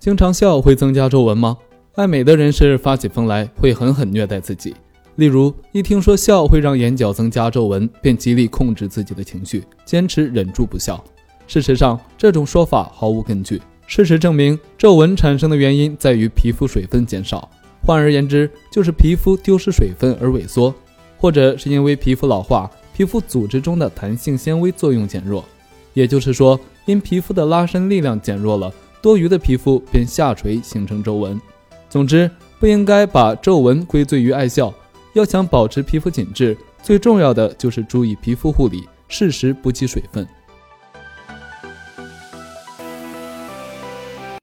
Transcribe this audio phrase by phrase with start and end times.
[0.00, 1.54] 经常笑会增加皱纹吗？
[1.94, 4.74] 爱美的人士发起疯来会狠狠虐待自己。
[5.16, 11.04] 例如，一听说笑会让眼角增加皱纹，便极力控制自己的情绪，坚持忍住不笑。
[11.46, 13.60] 事实上，这种说法毫无根据。
[13.86, 17.46] 事实证明，皱纹产生的原因在于皮肤水分减少，
[17.84, 20.74] 换而言之，就是皮肤丢失水分而萎缩，
[21.18, 25.44] 或者是因为皮肤老化，皮肤组织中的弹性纤维作用减弱。
[25.92, 28.72] 也就是说，因皮肤的拉伸力量减弱了，
[29.02, 31.40] 多余的皮肤便下垂形成皱纹。
[31.88, 34.72] 总之，不应该把皱纹归罪于爱笑。
[35.14, 40.26] 要想保持皮肤紧致，最重要的就是注意皮肤护理，适时补给水分。